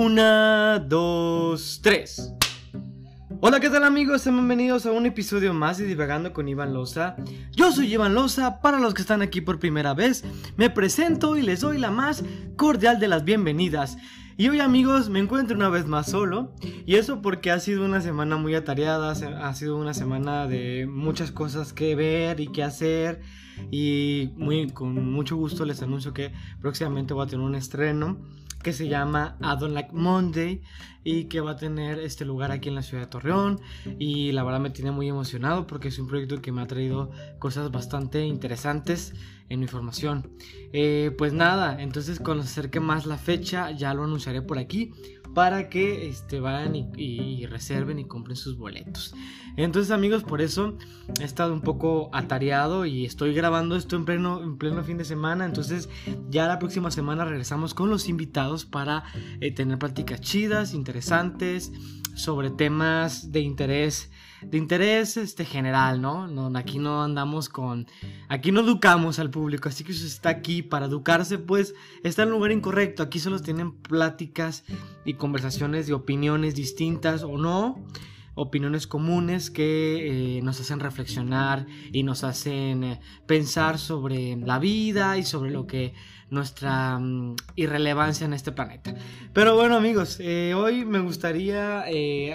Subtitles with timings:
[0.00, 2.32] Una, dos, tres.
[3.40, 4.22] Hola, ¿qué tal amigos?
[4.22, 7.16] Bienvenidos a un episodio más de Divagando con Iván Loza.
[7.50, 10.22] Yo soy Iván Loza, para los que están aquí por primera vez,
[10.56, 12.22] me presento y les doy la más
[12.54, 13.98] cordial de las bienvenidas.
[14.36, 16.54] Y hoy amigos me encuentro una vez más solo
[16.86, 21.32] y eso porque ha sido una semana muy atareada, ha sido una semana de muchas
[21.32, 23.20] cosas que ver y que hacer
[23.72, 28.16] y muy, con mucho gusto les anuncio que próximamente voy a tener un estreno
[28.62, 30.62] que se llama I Don't Like Monday
[31.04, 33.60] y que va a tener este lugar aquí en la ciudad de Torreón
[33.98, 37.10] y la verdad me tiene muy emocionado porque es un proyecto que me ha traído
[37.38, 39.14] cosas bastante interesantes
[39.48, 40.30] en mi formación.
[40.72, 44.92] Eh, pues nada, entonces cuando se acerque más la fecha ya lo anunciaré por aquí
[45.38, 49.14] para que este, vayan y, reserven y compren sus boletos.
[49.56, 50.76] Entonces amigos, por eso
[51.20, 55.04] he estado un poco atareado y estoy grabando esto en pleno, en pleno fin de
[55.04, 55.44] semana.
[55.44, 55.88] Entonces
[56.28, 59.04] ya la próxima semana regresamos con los invitados para
[59.40, 61.70] eh, tener prácticas chidas, interesantes,
[62.16, 64.10] sobre temas de interés
[64.42, 66.26] de interés este general, ¿no?
[66.26, 66.56] ¿no?
[66.58, 67.86] Aquí no andamos con
[68.28, 72.28] aquí no educamos al público, así que si está aquí para educarse, pues está en
[72.28, 73.02] el lugar incorrecto.
[73.02, 74.64] Aquí solo tienen pláticas
[75.04, 77.84] y conversaciones de opiniones distintas o no
[78.38, 85.18] opiniones comunes que eh, nos hacen reflexionar y nos hacen eh, pensar sobre la vida
[85.18, 85.94] y sobre lo que
[86.30, 88.94] nuestra mm, irrelevancia en este planeta.
[89.32, 91.84] Pero bueno amigos, eh, hoy me gustaría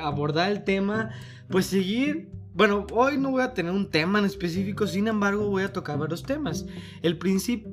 [0.01, 1.11] abordar el tema,
[1.49, 5.63] pues seguir bueno, hoy no voy a tener un tema en específico, sin embargo voy
[5.63, 6.67] a tocar varios temas.
[7.01, 7.17] El,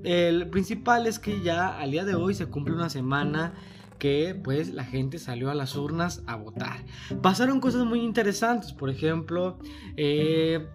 [0.05, 3.53] el principal es que ya al día de hoy se cumple una semana
[3.99, 6.87] que pues la gente salió a las urnas a votar.
[7.21, 9.59] Pasaron cosas muy interesantes, por ejemplo,
[9.99, 10.67] eh,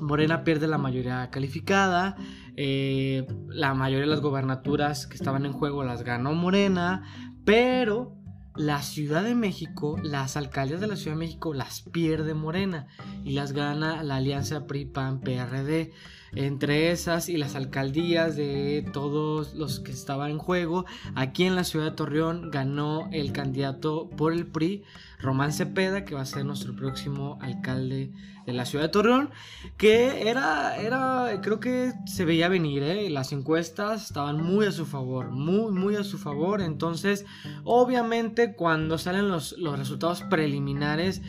[0.00, 2.16] Morena pierde la mayoría calificada,
[2.56, 7.04] eh, la mayoría de las gobernaturas que estaban en juego las ganó Morena,
[7.44, 8.16] pero
[8.56, 12.86] la Ciudad de México, las alcaldías de la Ciudad de México las pierde Morena
[13.24, 15.92] y las gana la alianza PRI-PAN-PRD.
[16.34, 21.64] Entre esas y las alcaldías de todos los que estaban en juego, aquí en la
[21.64, 24.84] ciudad de Torreón ganó el candidato por el PRI,
[25.18, 28.12] Román Cepeda, que va a ser nuestro próximo alcalde
[28.46, 29.30] de la ciudad de Torreón,
[29.76, 33.10] que era, era creo que se veía venir, ¿eh?
[33.10, 37.26] las encuestas estaban muy a su favor, muy, muy a su favor, entonces
[37.64, 41.22] obviamente cuando salen los, los resultados preliminares,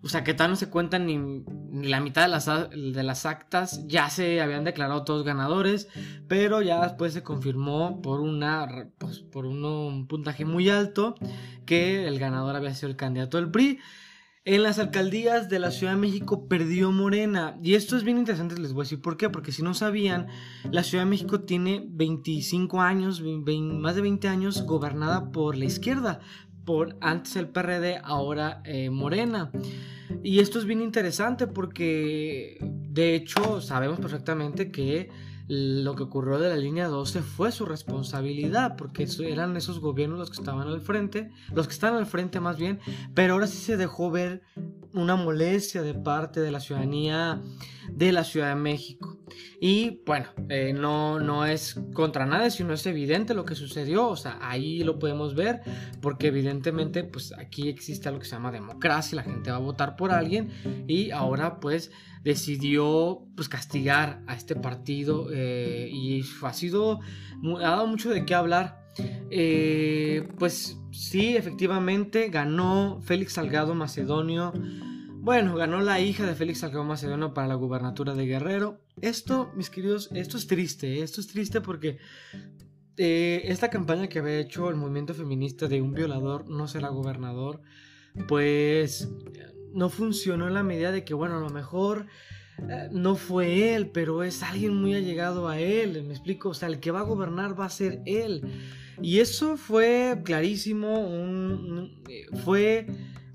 [0.00, 1.42] o sea, que tal no se cuentan ni,
[1.88, 3.84] la mitad de las, de las, actas.
[3.88, 5.88] Ya se habían declarado todos ganadores.
[6.28, 11.16] Pero ya después se confirmó por, una, pues, por un puntaje muy alto
[11.66, 13.80] que el ganador había sido el candidato del PRI.
[14.44, 17.58] En las alcaldías de la Ciudad de México perdió Morena.
[17.62, 19.28] Y esto es bien interesante, les voy a decir por qué.
[19.28, 20.28] Porque si no sabían,
[20.70, 26.20] la Ciudad de México tiene 25 años, más de 20 años gobernada por la izquierda
[26.68, 29.50] por antes el PRD, ahora eh, Morena.
[30.22, 35.08] Y esto es bien interesante porque de hecho sabemos perfectamente que
[35.46, 40.28] lo que ocurrió de la línea 12 fue su responsabilidad, porque eran esos gobiernos los
[40.28, 42.80] que estaban al frente, los que están al frente más bien,
[43.14, 44.42] pero ahora sí se dejó ver
[44.94, 47.42] una molestia de parte de la ciudadanía
[47.92, 49.18] de la Ciudad de México.
[49.60, 54.16] Y bueno, eh, no, no es contra nada, sino es evidente lo que sucedió, o
[54.16, 55.60] sea, ahí lo podemos ver,
[56.00, 59.96] porque evidentemente pues aquí existe algo que se llama democracia, la gente va a votar
[59.96, 60.50] por alguien
[60.86, 61.90] y ahora pues
[62.22, 67.00] decidió pues castigar a este partido eh, y ha sido,
[67.42, 68.86] dado mucho de qué hablar.
[69.30, 74.52] Eh, pues sí, efectivamente ganó Félix Salgado Macedonio.
[75.20, 78.80] Bueno, ganó la hija de Félix Salgado Macedonio para la gubernatura de Guerrero.
[79.00, 81.02] Esto, mis queridos, esto es triste.
[81.02, 81.98] Esto es triste porque
[82.96, 87.62] eh, esta campaña que había hecho el movimiento feminista de un violador no será gobernador,
[88.26, 89.08] pues
[89.72, 92.06] no funcionó en la medida de que, bueno, a lo mejor
[92.68, 96.02] eh, no fue él, pero es alguien muy allegado a él.
[96.04, 98.42] Me explico, o sea, el que va a gobernar va a ser él.
[99.02, 102.86] Y eso fue clarísimo, eh, fue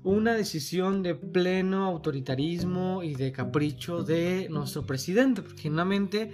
[0.02, 6.30] una decisión de pleno autoritarismo y de capricho de nuestro presidente, porque finalmente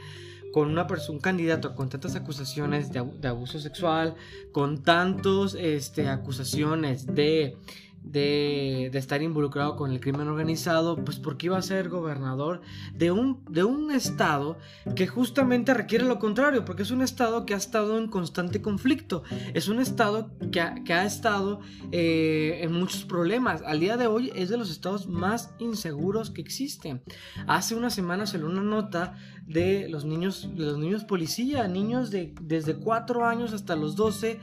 [0.52, 4.16] con una un candidato con tantas acusaciones de, de abuso sexual,
[4.52, 7.56] con tantas este, acusaciones de
[8.02, 12.60] de, estar involucrado con el crimen organizado, pues porque iba a ser gobernador
[12.94, 14.58] de un, de un estado
[14.96, 19.22] que justamente requiere lo contrario, porque es un estado que ha estado en constante conflicto,
[19.54, 21.60] es un estado que ha, estado
[21.92, 26.40] eh, en muchos problemas, al día de hoy es de los estados más inseguros que
[26.40, 27.02] existen.
[27.46, 29.16] Hace una semana salió una nota
[29.46, 34.40] de los niños, de los niños policía, niños de desde 4 años hasta los 12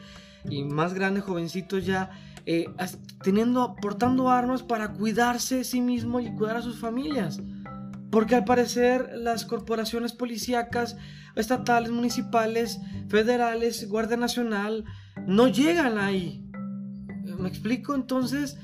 [0.49, 2.11] y más grandes, jovencitos ya,
[2.49, 2.65] eh,
[3.21, 7.41] teniendo, portando armas para cuidarse sí mismo y cuidar a sus familias.
[8.09, 10.95] Porque al parecer las corporaciones policíacas,
[11.35, 12.79] estatales, municipales,
[13.09, 14.85] federales, Guardia Nacional,
[15.27, 16.41] no llegan ahí.
[17.37, 17.93] ¿Me explico?
[17.93, 18.57] Entonces,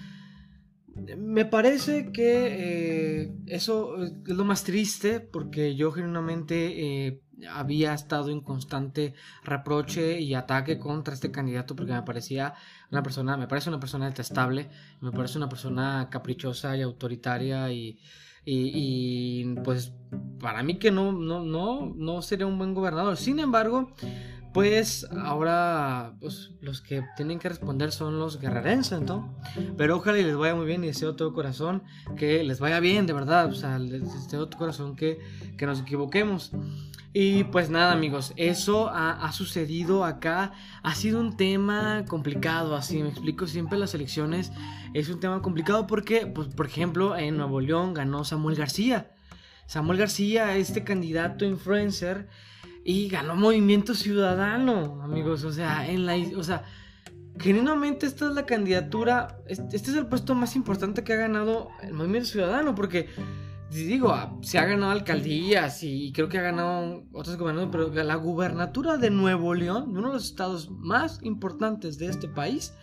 [0.96, 8.30] me parece que eh, eso es lo más triste porque yo genuinamente eh, había estado
[8.30, 9.14] en constante
[9.44, 12.54] reproche y ataque contra este candidato porque me parecía
[12.92, 14.70] una persona, me parece una persona detestable,
[15.02, 18.00] me parece una persona caprichosa y autoritaria y,
[18.46, 19.94] y, pues
[20.40, 23.18] para mí que no, no, no, no sería un buen gobernador.
[23.18, 23.94] Sin embargo,
[24.54, 29.38] pues ahora pues, los que tienen que responder son los guerrerenses, ¿no?
[29.78, 31.84] Pero ojalá y les vaya muy bien y deseo todo corazón
[32.16, 33.48] que les vaya bien, de verdad.
[33.50, 35.20] O sea, les deseo todo corazón que,
[35.58, 36.52] que nos equivoquemos.
[37.16, 40.52] Y pues nada amigos, eso ha, sucedido acá,
[40.82, 44.52] ha sido un tema complicado, así me explico, siempre las elecciones
[44.96, 49.12] es un tema complicado porque, pues, por ejemplo, en Nuevo León ganó Samuel García.
[49.68, 52.30] Samuel García, este candidato influencer,
[52.84, 56.16] y ganó Movimiento Ciudadano, amigos, o sea, en la...
[56.38, 56.64] O sea,
[57.40, 61.94] genuinamente esta es la candidatura, este es el puesto más importante que ha ganado el
[61.94, 63.10] Movimiento Ciudadano, porque
[63.72, 68.16] digo, ah, se ha ganado alcaldías y creo que ha ganado otros gobernadores, pero la
[68.16, 72.74] gubernatura de Nuevo León, uno de los estados más importantes de este país,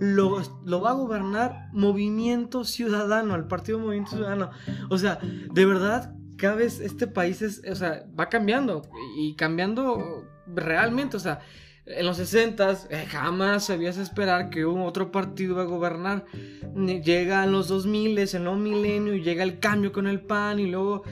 [0.00, 4.50] lo, lo va a gobernar Movimiento Ciudadano, el Partido Movimiento Ciudadano.
[4.88, 8.82] O sea, de verdad, cada vez este país es, o sea, va cambiando
[9.18, 11.40] y cambiando realmente, o sea,
[11.84, 16.24] en los 60 eh, jamás sabías esperar que un otro partido iba a gobernar.
[16.74, 20.70] Llega a los 2000, el nuevo milenio, y llega el cambio con el PAN, y
[20.70, 21.02] luego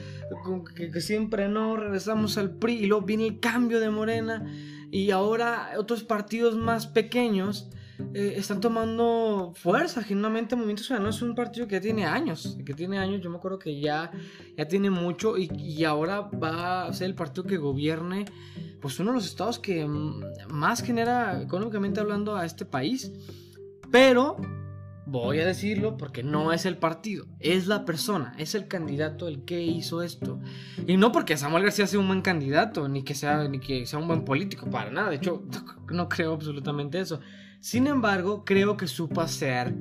[0.74, 4.46] que, siempre no, regresamos al PRI, y luego viene el cambio de Morena,
[4.90, 7.70] y ahora otros partidos más pequeños
[8.14, 10.02] eh, están tomando fuerza.
[10.02, 13.58] Genuinamente, Movimiento Ciudadano es un partido que tiene años, que tiene años, yo me acuerdo
[13.58, 14.10] que ya,
[14.56, 18.24] ya tiene mucho, y, y ahora va a ser el partido que gobierne
[18.80, 23.12] pues uno de los estados que más genera económicamente hablando a este país.
[23.90, 24.36] Pero
[25.06, 29.44] voy a decirlo porque no es el partido, es la persona, es el candidato el
[29.44, 30.38] que hizo esto.
[30.86, 33.98] Y no porque Samuel García sea un buen candidato, ni que sea, ni que sea
[33.98, 35.10] un buen político, para nada.
[35.10, 35.42] De hecho,
[35.90, 37.20] no creo absolutamente eso.
[37.60, 39.74] Sin embargo, creo que supo hacer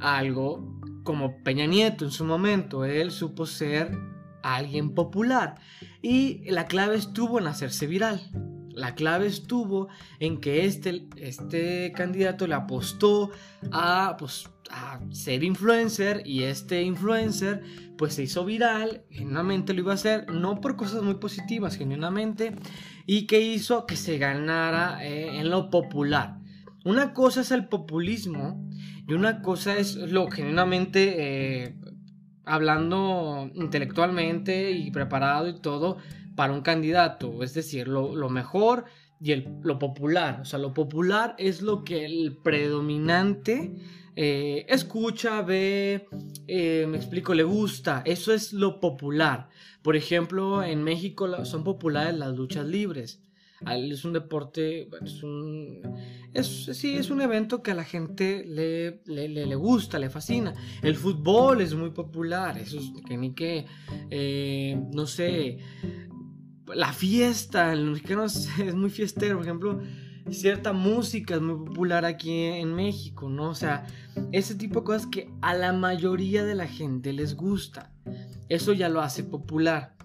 [0.00, 2.84] algo como Peña Nieto en su momento.
[2.84, 3.96] Él supo ser
[4.42, 5.56] alguien popular.
[6.02, 8.20] Y la clave estuvo en hacerse viral.
[8.74, 9.88] La clave estuvo
[10.20, 13.32] en que este, este candidato le apostó
[13.72, 17.62] a, pues, a ser influencer y este influencer
[17.96, 22.54] pues se hizo viral, genuinamente lo iba a hacer, no por cosas muy positivas, genuinamente,
[23.04, 26.37] y que hizo que se ganara eh, en lo popular.
[26.88, 28.66] Una cosa es el populismo
[29.06, 31.16] y una cosa es lo genuinamente
[31.66, 31.74] eh,
[32.46, 35.98] hablando intelectualmente y preparado y todo
[36.34, 38.86] para un candidato, es decir, lo, mejor
[39.20, 40.38] y el, lo popular.
[40.40, 43.74] O sea, lo popular es lo que el predominante
[44.16, 46.08] eh, escucha, ve,
[46.46, 48.00] eh, me explico, le gusta.
[48.06, 49.50] Eso es lo popular.
[49.82, 53.27] Por ejemplo, en México son populares las luchas libres
[53.66, 55.80] es un deporte, es un,
[56.32, 60.54] es, sí, es un evento que a la gente le, le, gusta, le fascina.
[60.82, 63.66] El fútbol es muy popular, eso es que ni que,
[64.10, 65.58] eh, no sé,
[66.74, 69.80] la fiesta, el mexicano es, muy fiestero, por ejemplo,
[70.30, 73.50] cierta música es muy popular aquí en México, ¿no?
[73.50, 73.86] O sea,
[74.32, 77.92] ese tipo de cosas que a la mayoría de la gente les gusta,
[78.48, 79.97] eso ya lo hace popular.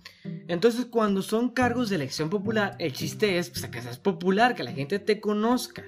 [0.47, 4.63] Entonces, cuando son cargos de elección popular, el chiste es pues, que seas popular, que
[4.63, 5.83] la gente te conozca.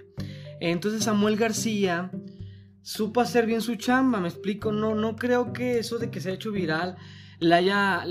[0.60, 2.12] Entonces, Samuel García
[2.82, 4.72] supo hacer bien su chamba, me explico.
[4.72, 6.96] No, no creo que eso de que se ha hecho viral
[7.40, 8.06] le haya.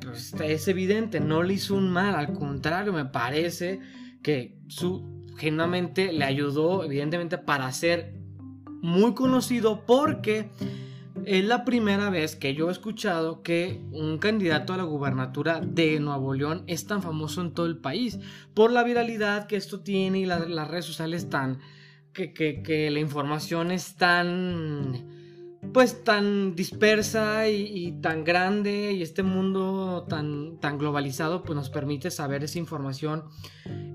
[0.00, 3.80] Pues, es evidente, no le hizo un mal, al contrario, me parece
[4.22, 8.14] que su, genuinamente le ayudó, evidentemente, para ser
[8.82, 10.50] muy conocido porque
[11.24, 16.00] es la primera vez que yo he escuchado que un candidato a la gubernatura de
[16.00, 18.18] Nuevo León es tan famoso en todo el país
[18.54, 21.58] por la viralidad que esto tiene y las redes sociales tan
[22.12, 25.20] que, que, la información es tan
[25.72, 32.10] pues tan dispersa y, tan grande y este mundo tan, tan globalizado pues nos permite
[32.10, 33.24] saber esa información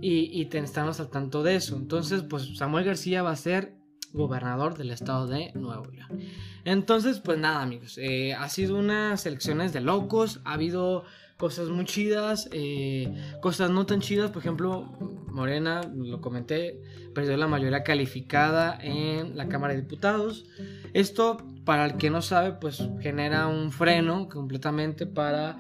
[0.02, 1.76] y, y estarnos al tanto de eso.
[1.76, 3.77] Entonces pues Samuel García va a ser
[4.14, 6.20] gobernador del estado de Nuevo León.
[6.66, 11.06] Entonces, pues nada, amigos, eh, ha sido unas elecciones de locos, ha habido
[11.38, 14.92] cosas muy chidas, eh, cosas no tan chidas, por ejemplo,
[15.28, 16.82] Morena, lo comenté,
[17.14, 20.46] perdió la mayoría calificada en la Cámara de Diputados.
[20.94, 25.60] Esto, para el que no sabe, pues genera un freno completamente para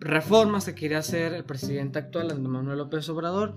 [0.00, 3.56] reformas que quiere hacer el presidente actual, Andrés Manuel López Obrador.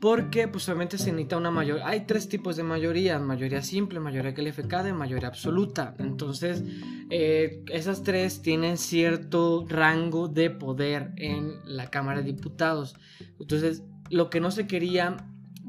[0.00, 1.86] Porque pues obviamente se necesita una mayoría.
[1.86, 3.18] Hay tres tipos de mayoría.
[3.18, 5.94] Mayoría simple, mayoría calificada y mayoría absoluta.
[5.98, 6.64] Entonces,
[7.10, 12.96] eh, esas tres tienen cierto rango de poder en la Cámara de Diputados.
[13.38, 15.18] Entonces, lo que no se quería,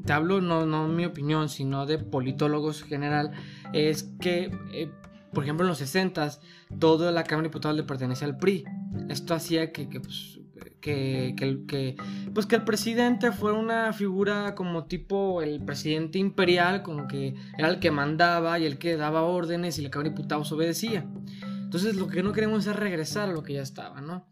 [0.06, 3.32] te hablo no, no mi opinión, sino de politólogos en general,
[3.74, 4.90] es que, eh,
[5.34, 6.38] por ejemplo, en los 60
[6.78, 8.64] toda la Cámara de Diputados le pertenece al PRI.
[9.10, 10.40] Esto hacía que, que pues,
[10.82, 11.34] que,
[11.66, 11.96] que,
[12.34, 17.68] pues que el presidente fuera una figura como tipo el presidente imperial, como que era
[17.68, 21.06] el que mandaba y el que daba órdenes y Cámara de Diputados obedecía.
[21.72, 24.26] Entonces lo que no queremos es regresar a lo que ya estaba, ¿no?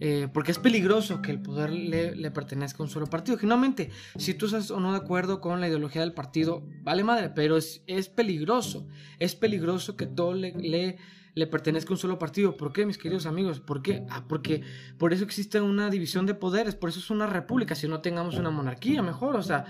[0.00, 3.36] Eh, porque es peligroso que el poder le, pertenezca a un solo partido.
[3.36, 7.28] Finalmente, si tú estás o no de acuerdo con la ideología del partido, vale madre,
[7.28, 7.82] pero es,
[8.14, 8.86] peligroso.
[9.18, 10.96] Es peligroso que todo le
[11.36, 12.56] le pertenezca a un solo partido.
[12.56, 13.60] ¿Por qué, mis queridos amigos?
[13.60, 14.04] ¿Por qué?
[14.08, 14.62] Ah, porque
[14.98, 18.36] por eso existe una división de poderes, por eso es una república, si no tengamos
[18.36, 19.66] una monarquía, mejor, o sea,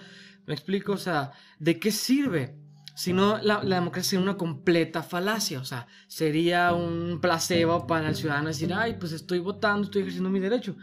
[0.46, 2.54] me explico, o sea, ¿de qué sirve?
[2.96, 8.16] Sino la, la, democracia sería una completa falacia, o sea, sería un placebo para el
[8.16, 10.76] ciudadano decir, ay, pues estoy votando, estoy ejerciendo mi derecho.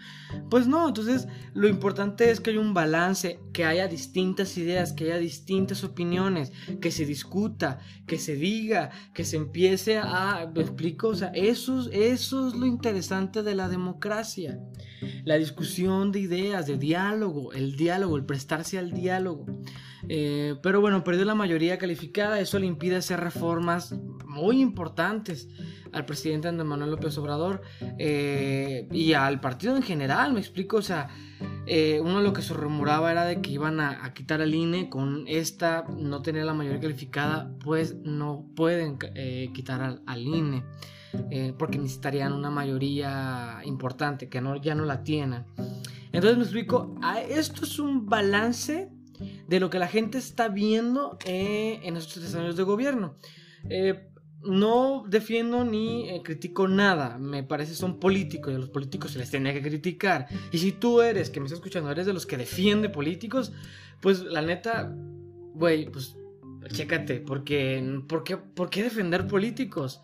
[0.51, 5.05] Pues no, entonces lo importante es que haya un balance, que haya distintas ideas, que
[5.05, 11.07] haya distintas opiniones, que se discuta, que se diga, que se empiece a, me explico,
[11.07, 14.59] o sea, eso, eso es lo interesante de la democracia.
[15.25, 19.47] La discusión de ideas, de diálogo, el diálogo, el prestarse al diálogo.
[20.09, 22.02] Eh, pero bueno, perdió la mayoría calificada,
[22.39, 23.93] eso le impide hacer reformas
[24.25, 25.47] muy importantes
[25.91, 27.61] al presidente Andrés Manuel López Obrador
[27.99, 31.09] eh, y al partido en general, me explico, o sea,
[31.67, 35.25] eh, uno lo que se rumoraba era de que iban a, quitar al INE, con
[35.27, 38.97] esta no tener la mayoría calificada, pues no pueden
[39.53, 40.63] quitar al, INE.
[41.57, 45.45] porque necesitarían una mayoría importante que no, ya no la tienen.
[46.11, 46.95] Entonces me explico,
[47.29, 48.92] esto es un balance
[49.47, 53.15] de lo que la gente está viendo eh, en estos años de gobierno.
[53.69, 54.09] Eh,
[54.43, 59.19] no defiendo ni eh, critico nada, me parece son políticos y a los políticos se
[59.19, 60.27] les tiene que criticar.
[60.51, 63.53] Y si tú eres, que me estás escuchando, eres de los que defiende políticos,
[64.01, 64.93] pues la neta,
[65.53, 66.17] güey, pues
[66.69, 70.01] chécate, porque, porque, ¿por qué defender políticos?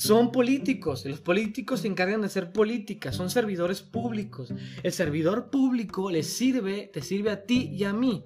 [0.00, 4.52] Son políticos, los políticos se encargan de hacer política, son servidores públicos.
[4.82, 8.24] El servidor público les sirve, te sirve a ti y a mí.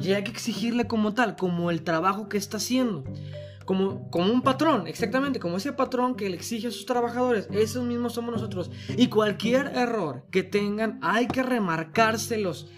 [0.00, 3.04] Y hay que exigirle como tal, como el trabajo que está haciendo.
[3.64, 7.84] Como, como un patrón, exactamente, como ese patrón que le exige a sus trabajadores, esos
[7.84, 8.70] mismos somos nosotros.
[8.96, 12.68] Y cualquier error que tengan, hay que remarcárselos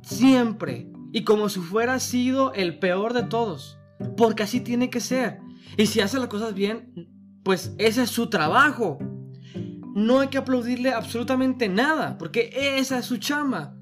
[0.00, 0.86] siempre.
[1.12, 3.78] Y como si fuera sido el peor de todos.
[4.16, 5.38] Porque así tiene que ser.
[5.76, 6.92] Y si hace las cosas bien,
[7.42, 8.98] pues ese es su trabajo.
[9.94, 13.76] No hay que aplaudirle absolutamente nada, porque esa es su chama.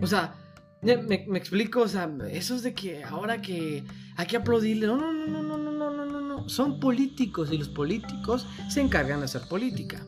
[0.00, 0.34] O sea,
[0.82, 3.84] me, explico, o sea, eso es de que ahora que
[4.16, 7.58] hay que aplaudirle, no, no, no, no, no, no, no, no, no, son políticos y
[7.58, 10.04] los políticos se encargan de hacer política.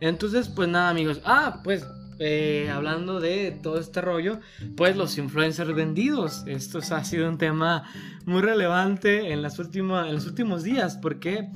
[0.00, 1.20] Entonces, pues nada, amigos.
[1.24, 1.86] Ah, pues
[2.18, 4.40] eh, hablando de todo este rollo,
[4.76, 6.44] pues los influencers vendidos.
[6.46, 7.84] Esto ha sido un tema
[8.24, 11.50] muy relevante en, las últimas, en los últimos días, porque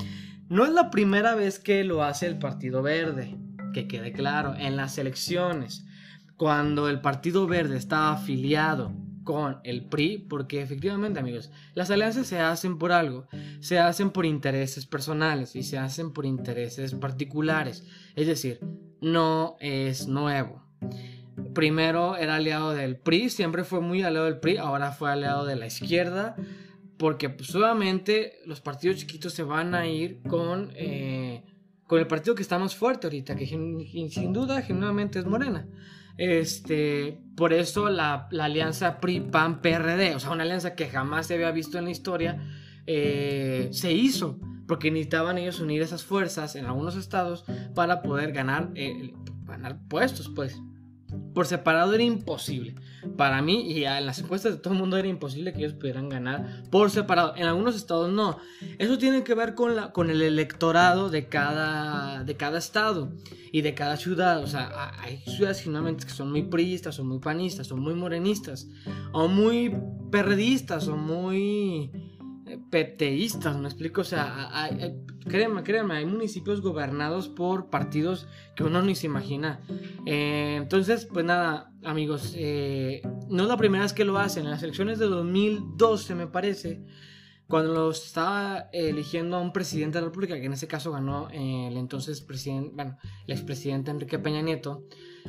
[0.49, 3.37] no es la primera vez que lo hace el Partido Verde,
[3.73, 5.87] que quede claro, en las elecciones
[6.43, 8.93] cuando el Partido Verde estaba afiliado
[9.23, 13.29] con el PRI, porque efectivamente amigos, las alianzas se hacen por algo,
[13.61, 18.59] se hacen por intereses personales y se hacen por intereses particulares, es decir,
[19.03, 20.63] no es nuevo.
[21.55, 25.57] Primero era aliado del PRI, siempre fue muy aliado del PRI, ahora fue aliado de
[25.57, 26.37] la izquierda,
[26.97, 31.43] porque pues, solamente los partidos chiquitos se van a ir con, eh,
[31.87, 35.67] con el partido que está más fuerte ahorita, que sin duda genuinamente es Morena.
[36.19, 41.79] Este, por eso la, alianza PRI-PAN-PRD, o sea, una alianza que jamás se había visto
[41.79, 42.39] en la historia,
[42.87, 44.39] eh, se hizo,
[44.73, 49.13] porque necesitaban ellos unir esas fuerzas en algunos estados para poder ganar, eh,
[49.45, 50.59] ganar puestos, pues.
[51.35, 52.75] Por separado era imposible.
[53.19, 56.09] Para mí y en las encuestas de todo el mundo era imposible que ellos pudieran
[56.09, 57.37] ganar por separado.
[57.37, 58.39] En algunos estados no.
[58.79, 63.13] Eso tiene que ver con, la, con el electorado de cada, de cada estado
[63.53, 64.43] y de cada ciudad.
[64.43, 68.69] O sea, hay ciudades generalmente que son muy priistas, o muy panistas, o muy morenistas,
[69.13, 69.77] o muy
[70.11, 71.91] perredistas, o muy...
[72.53, 74.69] Eh, peteístas, me explico, o sea,
[75.27, 79.61] créanme, créanme, hay municipios gobernados por partidos que uno ni se imagina.
[80.07, 84.51] Eh, entonces, pues nada, amigos, eh, no es la primera vez que lo hacen, en
[84.51, 86.85] las elecciones de 2012 me parece,
[87.47, 91.31] cuando los estaba eligiendo a un presidente de la República, que en ese caso ganó
[91.31, 94.85] eh, el entonces presidente, bueno, el expresidente Enrique Peña Nieto,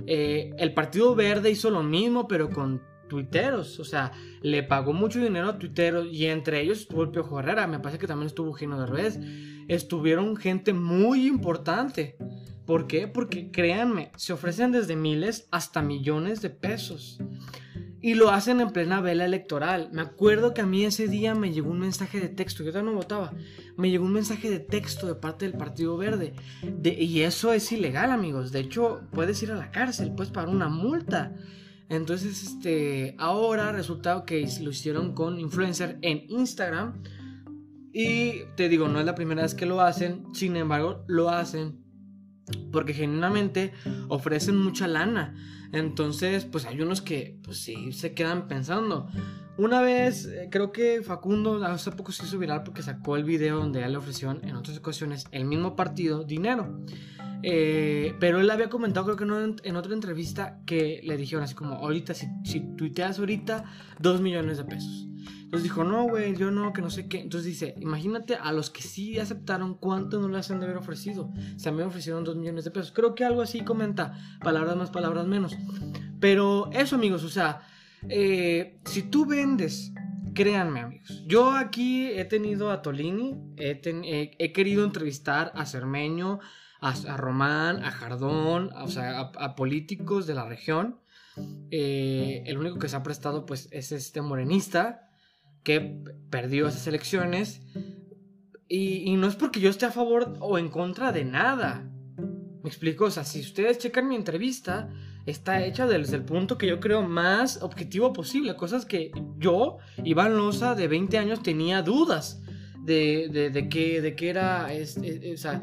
[0.05, 2.81] el Partido Verde hizo lo mismo, pero con
[3.13, 7.39] tuiteros, o sea, le pagó mucho dinero a tuiteros y entre ellos estuvo el Piojo
[7.39, 9.19] Herrera, me parece que también estuvo Gino de Revés,
[9.67, 12.17] estuvieron gente muy importante.
[12.65, 13.07] ¿Por qué?
[13.07, 17.19] Porque créanme, se ofrecen desde miles hasta millones de pesos.
[18.01, 19.89] Y lo hacen en plena vela electoral.
[19.93, 22.93] Me acuerdo que a mí ese día me llegó un mensaje de texto, yo todavía
[22.93, 23.31] no votaba,
[23.77, 26.33] me llegó un mensaje de texto de parte del Partido Verde.
[26.83, 28.51] y eso es ilegal, amigos.
[28.51, 31.35] De hecho, puedes ir a la cárcel, puedes pagar una multa.
[31.89, 37.01] Entonces, este, ahora resulta que lo hicieron con influencer en Instagram.
[37.93, 41.83] Y te digo, no es la primera vez que lo hacen, sin embargo, lo hacen
[42.71, 43.73] porque genuinamente
[44.09, 45.35] ofrecen mucha lana.
[45.71, 49.07] Entonces, pues hay unos que, pues sí, se quedan pensando.
[49.57, 53.57] Una vez, eh, creo que Facundo hace poco se hizo viral porque sacó el video
[53.57, 56.79] donde ya le ofrecieron en otras ocasiones el mismo partido dinero.
[57.43, 61.53] Eh, pero él había comentado, creo que no en, otra entrevista, que le dijeron así
[61.53, 63.65] como, ahorita, si, si tuiteas ahorita,
[63.99, 65.07] dos millones de pesos.
[65.43, 67.19] Entonces dijo, no, güey, yo no, que no sé qué.
[67.19, 71.31] Entonces dice, imagínate a los que sí aceptaron, ¿cuánto no les han de haber ofrecido?
[71.57, 72.91] Se me ofrecieron dos millones de pesos.
[72.91, 75.55] Creo que algo así comenta, palabras más, palabras menos.
[76.19, 77.61] Pero eso, amigos, o sea,
[78.09, 79.93] eh, si tú vendes
[80.33, 86.39] créanme amigos, yo aquí he tenido a Tolini, he, querido entrevistar a Cermeño,
[86.81, 90.99] a, Román, a Jardón, o sea, a, políticos de la región.
[91.71, 95.09] Eh, el único que se ha prestado pues es este morenista
[95.63, 97.61] que perdió esas elecciones.
[98.67, 101.89] Y, no es porque yo esté a favor o en contra de nada.
[102.63, 104.89] Me explico, o sea, si ustedes checan mi entrevista,
[105.25, 108.55] está hecha desde el punto que yo creo más objetivo posible.
[108.55, 112.41] Cosas que yo, Iván Loza, de 20 años, tenía dudas
[112.79, 115.61] de, de, que, de que era, o sea,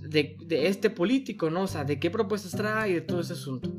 [0.00, 1.62] de, este político, ¿no?
[1.62, 3.72] O sea, de qué propuestas trae y de todo ese asunto.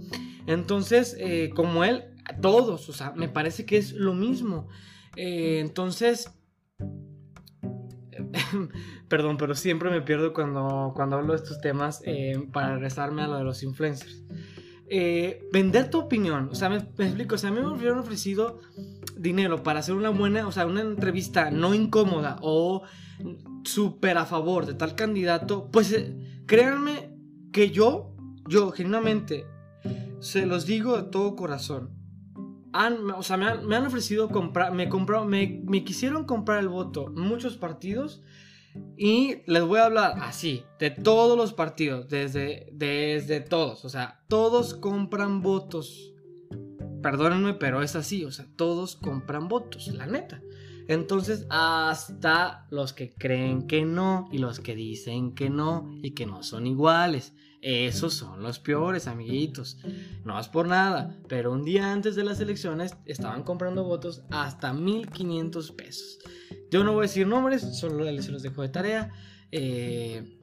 [0.47, 2.03] Entonces, eh, como él,
[2.41, 4.67] todos, o sea, me parece que es lo mismo.
[5.15, 6.31] Eh, entonces,
[9.07, 13.27] perdón, pero siempre me pierdo cuando, cuando hablo de estos temas eh, para regresarme a
[13.27, 14.23] lo de los influencers.
[15.51, 18.59] vender tu opinión, o sea, me, explico, o sea, a mí me hubieran ofrecido
[19.17, 22.83] dinero para hacer una buena, o sea, una entrevista no incómoda o
[23.63, 27.15] súper a favor de tal candidato, pues eh, créanme
[27.51, 28.15] que yo,
[28.47, 29.45] yo genuinamente,
[30.19, 32.00] se los digo de todo corazón.
[32.73, 37.57] Han, o sea, me han, ofrecido comprar, me, me, me quisieron comprar el voto muchos
[37.57, 38.21] partidos
[38.97, 44.23] y les voy a hablar así, de todos los partidos, desde, desde todos, o sea,
[44.27, 46.10] todos compran votos.
[47.01, 50.41] Perdónenme, pero es así, o sea, todos compran votos, la neta.
[50.87, 56.25] Entonces, hasta los que creen que no y los que dicen que no y que
[56.25, 57.33] no son iguales.
[57.61, 59.77] Esos son los peores, amiguitos.
[60.25, 64.73] No es por nada, pero un día antes de las elecciones estaban comprando votos hasta
[64.73, 66.19] 1500 pesos.
[66.71, 69.11] Yo no voy a decir nombres, solo les los dejo de tarea.
[69.51, 70.40] Eh,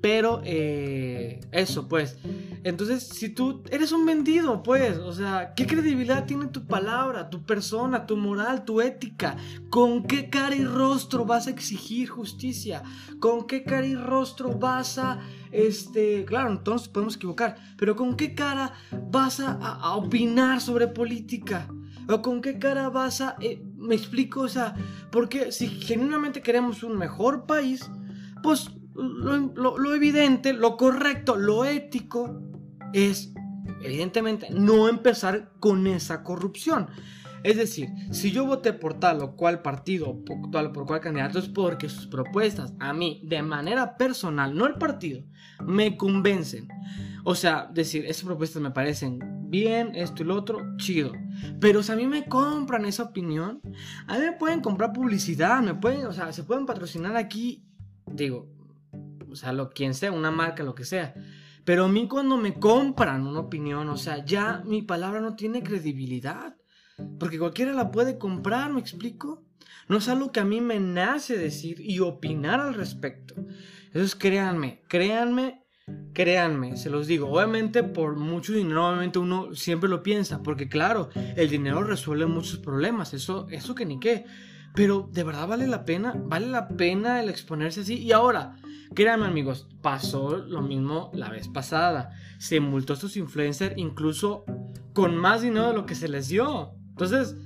[0.00, 2.18] pero eh, eso, pues.
[2.64, 7.44] Entonces, si tú eres un vendido, pues, o sea, ¿qué credibilidad tiene tu palabra, tu
[7.44, 9.36] persona, tu moral, tu ética?
[9.70, 12.82] ¿Con qué cara y rostro vas a exigir justicia?
[13.20, 18.34] ¿Con qué cara y rostro vas a, este, claro, entonces podemos equivocar, pero ¿con qué
[18.34, 18.72] cara
[19.10, 21.68] vas a, opinar sobre política?
[22.08, 24.74] ¿O con qué cara vas a, eh, me explico, o sea,
[25.10, 27.90] porque si genuinamente queremos un mejor país,
[28.42, 32.42] pues lo, evidente, lo correcto, lo ético
[32.92, 33.32] es,
[33.82, 36.88] evidentemente, no empezar con esa corrupción.
[37.44, 41.00] Es decir, si yo voté por tal o cual partido, por tal o por cual
[41.00, 45.22] candidato, es porque sus propuestas a mí, de manera personal, no el partido,
[45.64, 46.68] me convencen.
[47.24, 51.12] O sea, decir, esas propuestas me parecen bien, esto y lo otro, chido.
[51.60, 53.60] Pero si a mí me compran esa opinión,
[54.08, 57.64] a mí me pueden comprar publicidad, me pueden, o sea, se pueden patrocinar aquí,
[58.06, 58.57] digo,
[59.38, 61.14] sea, lo, quien sea, una marca, lo que sea.
[61.64, 65.62] Pero a mí cuando me compran una opinión, o sea, ya mi palabra no tiene
[65.62, 66.56] credibilidad.
[67.18, 69.44] Porque cualquiera la puede comprar, ¿me explico?
[69.88, 73.34] No es algo que a mí me nace decir y opinar al respecto.
[73.86, 75.64] Entonces créanme, créanme,
[76.12, 77.30] créanme, se los digo.
[77.30, 80.42] Obviamente por mucho dinero, obviamente uno siempre lo piensa.
[80.42, 83.14] Porque claro, el dinero resuelve muchos problemas.
[83.14, 84.24] Eso, eso que ni qué.
[84.74, 87.98] Pero de verdad vale la pena, vale la pena el exponerse así.
[87.98, 88.56] Y ahora,
[88.94, 92.10] créanme amigos, pasó lo mismo la vez pasada.
[92.38, 94.44] Se multó a estos influencers incluso
[94.92, 96.72] con más dinero de lo que se les dio.
[96.90, 97.36] Entonces,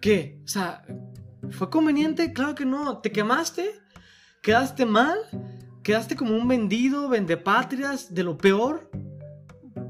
[0.00, 0.40] ¿qué?
[0.44, 0.84] O sea,
[1.50, 2.32] ¿fue conveniente?
[2.32, 2.98] Claro que no.
[2.98, 3.80] ¿Te quemaste?
[4.42, 5.18] ¿Quedaste mal?
[5.82, 8.90] ¿Quedaste como un vendido, vendepatrias de lo peor?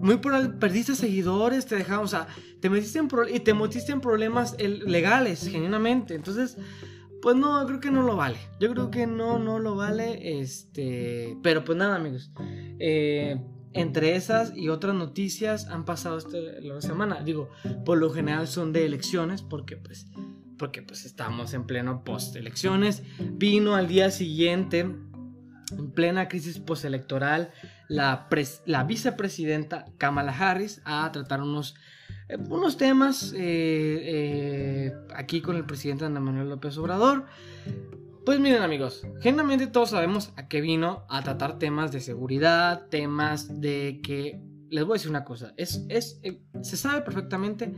[0.04, 2.26] Muy por perdiste seguidores, te dejaron, o sea,
[2.60, 6.14] te metiste en y te metiste en problemas legales, genuinamente.
[6.14, 6.58] Entonces,
[7.22, 8.36] pues no, creo que no lo vale.
[8.60, 10.40] Yo creo que no, no lo vale.
[10.40, 12.30] Este, pero pues nada, amigos.
[12.78, 13.40] Eh,
[13.72, 17.22] entre esas y otras noticias han pasado este, la semana.
[17.22, 17.48] Digo,
[17.86, 20.06] por lo general son de elecciones, porque pues,
[20.58, 23.02] porque pues estamos en pleno post elecciones.
[23.18, 27.52] Vino al día siguiente, en plena crisis postelectoral,
[27.88, 31.74] la, vicepresidenta Kamala Harris a tratar unos,
[32.28, 37.26] eh, unos temas eh, eh, aquí con el presidente Andrés Manuel López Obrador.
[38.24, 43.60] Pues miren amigos, generalmente todos sabemos a qué vino a tratar temas de seguridad, temas
[43.60, 44.40] de que...
[44.70, 46.20] Les voy a decir una cosa, es, es,
[46.62, 47.74] se sabe perfectamente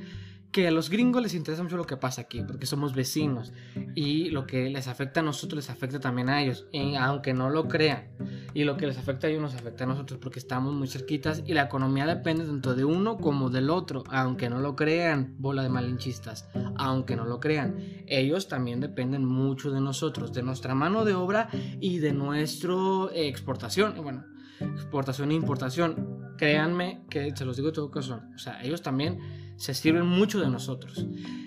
[0.56, 3.52] que a los gringos les interesa mucho lo que pasa aquí, porque somos vecinos
[3.94, 6.66] y lo que les afecta a nosotros les afecta también a ellos,
[6.98, 8.08] aunque no lo crean.
[8.54, 11.42] Y lo que les afecta a ellos nos afecta a nosotros porque estamos muy cerquitas
[11.44, 15.62] y la economía depende tanto de uno como del otro, aunque no lo crean, bola
[15.62, 17.76] de malinchistas, aunque no lo crean.
[18.06, 21.50] Ellos también dependen mucho de nosotros, de nuestra mano de obra
[21.82, 22.72] y de nuestra
[23.12, 23.94] exportación.
[24.02, 24.24] Bueno,
[24.60, 26.25] exportación e importación.
[26.36, 28.20] Créanme que se los digo todo caso.
[28.34, 29.18] O sea, ellos también
[29.56, 31.06] se sirven mucho de nosotros.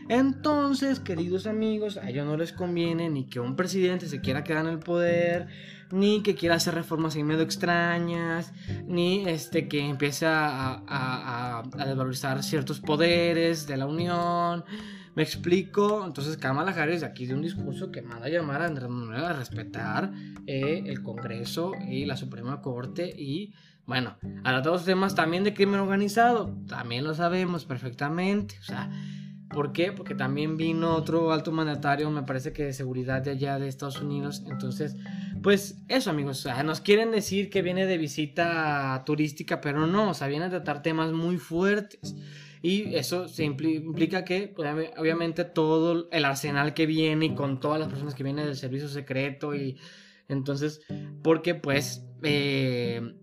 [0.10, 4.66] Entonces, queridos amigos, a ellos no les conviene ni que un presidente se quiera quedar
[4.66, 5.48] en el poder,
[5.92, 8.52] ni que quiera hacer reformas en medio extrañas,
[8.88, 14.66] ni este que empiece a, desvalorizar ciertos poderes de la Unión.
[15.16, 18.66] Me explico, entonces Kamala Harris de aquí de un discurso que manda a llamar a
[18.66, 20.12] Andrés Manuel a respetar
[20.48, 23.54] eh, el Congreso y la Suprema Corte y
[23.90, 28.56] bueno, a todos los temas también de crimen organizado, también lo sabemos perfectamente.
[28.62, 28.88] O sea,
[29.50, 29.92] ¿por qué?
[29.92, 34.00] Porque también vino otro alto mandatario, me parece que de seguridad de allá de Estados
[34.00, 34.44] Unidos.
[34.46, 34.96] Entonces,
[35.42, 36.38] pues eso, amigos.
[36.38, 40.46] O sea, nos quieren decir que viene de visita turística, pero no, o sea, viene
[40.46, 42.16] a tratar temas muy fuertes.
[42.62, 47.80] Y eso se implica que, pues, obviamente, todo el arsenal que viene y con todas
[47.80, 49.80] las personas que vienen del servicio secreto y
[50.30, 50.82] entonces,
[51.24, 53.16] porque pues eh,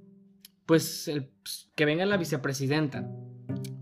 [0.66, 3.09] pues, el, pues, que venga la vicepresidenta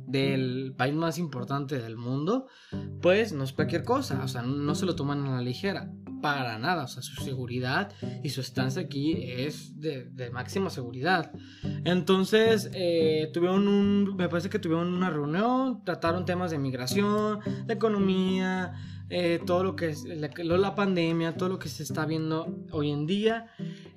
[0.06, 2.46] del país más importante del mundo,
[3.02, 5.90] pues no es cualquier cosa, o sea, no se lo toman a la ligera,
[6.24, 7.92] para nada, o sea, su seguridad
[8.22, 11.30] y su estancia aquí es de, máxima seguridad.
[11.84, 17.74] Entonces, eh, tuvieron un, me parece que tuvieron una reunión, trataron temas de migración, de
[17.74, 18.72] economía,
[19.10, 23.06] eh, todo lo que es la, pandemia, todo lo que se está viendo hoy en
[23.06, 23.48] día,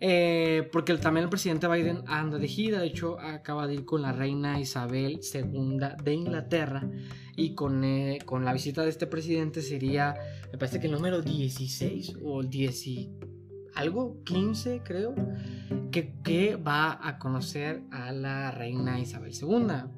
[0.02, 4.02] eh, porque también el presidente Biden anda de gira, de hecho acaba de ir con
[4.02, 6.90] la reina Isabel II de Inglaterra
[7.38, 10.16] y con, eh, con la visita de este presidente sería,
[10.52, 12.86] me parece que el número 16 o el 10
[13.76, 15.16] algo, 15 creo,
[15.92, 19.97] que, que va a conocer a la reina Isabel II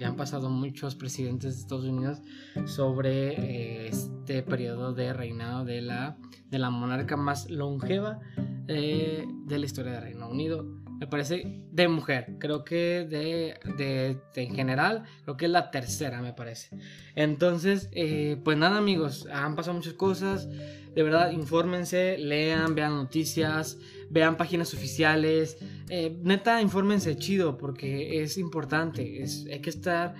[0.00, 2.22] ya han pasado muchos presidentes de Estados Unidos
[2.64, 6.16] sobre eh, este periodo de reinado de la,
[6.50, 8.20] de la monarca más longeva
[8.66, 10.79] eh, de la historia del Reino Unido.
[11.00, 16.20] Me parece de mujer, creo que de, de, en general, creo que es la tercera,
[16.20, 16.68] me parece.
[17.14, 20.46] Entonces, eh, pues nada, amigos, han pasado muchas cosas.
[20.94, 23.78] De verdad, infórmense, lean, vean noticias,
[24.10, 25.56] vean páginas oficiales.
[25.88, 29.22] Eh, neta, infórmense chido porque es importante.
[29.22, 30.14] Es, hay que estar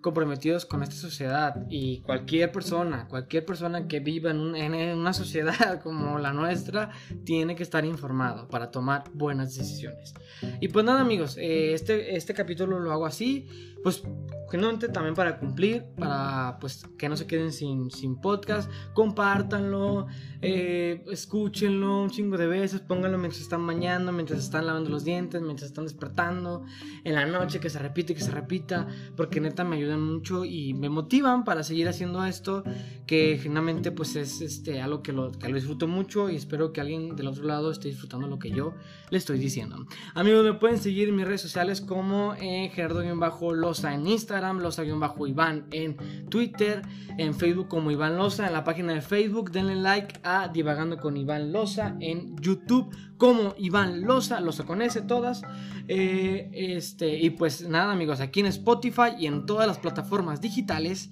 [0.00, 6.18] comprometidos con esta sociedad y cualquier persona, cualquier persona que viva en, una sociedad como
[6.18, 6.90] la nuestra
[7.24, 10.14] tiene que estar informado para tomar buenas decisiones.
[10.60, 13.48] Y pues nada amigos, eh, este, este capítulo lo hago así,
[13.82, 14.02] pues
[14.50, 20.06] generalmente también para cumplir, para pues que no se queden sin, sin podcast, compártanlo,
[20.40, 25.42] eh, escúchenlo un chingo de veces, pónganlo mientras están bañando, mientras están lavando los dientes,
[25.42, 26.64] mientras están despertando,
[27.04, 30.74] en la noche que se repite, que se repita, porque neta me ayudan mucho y
[30.74, 32.62] me motivan para seguir haciendo esto,
[33.06, 36.80] que generalmente pues es este, algo que lo, que lo disfruto mucho y espero que
[36.80, 38.74] alguien del otro lado esté disfrutando lo que yo
[39.10, 39.86] le estoy diciendo.
[40.14, 45.96] Amigos, me pueden seguir en mis redes sociales como eh, Gerardo-Losa en Instagram Loza-Iván en
[46.28, 46.82] Twitter,
[47.16, 50.20] en Facebook como Iván Loza, en la página de Facebook, denle like
[50.52, 55.42] Divagando con Iván Loza, en YouTube como Iván Loza, Loza con S todas.
[55.88, 61.10] Eh, este, y pues nada amigos, aquí en Spotify y en todas las plataformas digitales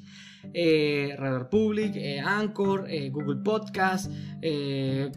[0.54, 1.16] eh,
[1.50, 4.10] Public, eh, Anchor, eh, Google Podcast,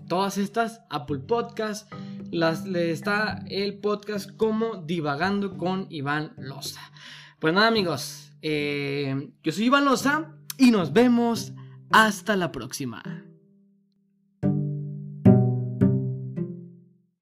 [0.08, 1.92] todas estas, Apple Podcast,
[2.32, 6.82] las, le está el podcast como Divagando con Iván Loza.
[7.40, 11.54] Pues nada amigos, yo soy Iván Loza y nos vemos
[11.92, 13.29] hasta la próxima.